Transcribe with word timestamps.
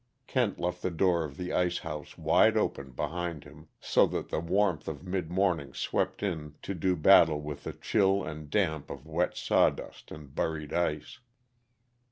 Kent 0.25 0.57
left 0.59 0.81
the 0.81 0.89
door 0.89 1.23
of 1.23 1.37
the 1.37 1.53
ice 1.53 1.77
house 1.77 2.17
wide 2.17 2.57
open 2.57 2.89
behind 2.89 3.43
him, 3.43 3.67
so 3.79 4.07
that 4.07 4.29
the 4.29 4.39
warmth 4.39 4.87
of 4.87 5.05
mid 5.05 5.29
morning 5.29 5.75
swept 5.75 6.23
in 6.23 6.55
to 6.63 6.73
do 6.73 6.95
battle 6.95 7.39
with 7.39 7.65
the 7.65 7.73
chill 7.73 8.23
and 8.23 8.49
damp 8.49 8.89
of 8.89 9.05
wet 9.05 9.37
sawdust 9.37 10.09
and 10.09 10.33
buried 10.33 10.73
ice. 10.73 11.19